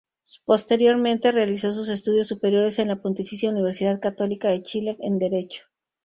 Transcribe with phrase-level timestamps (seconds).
[0.45, 5.65] Posteriormente, realizó sus estudios superiores en la Pontificia Universidad Católica de Chile en Derecho.